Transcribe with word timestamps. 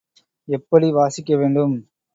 எப்படி 0.47 0.91
வாசிக்க 0.91 1.37
வேண்டும்? 1.37 1.75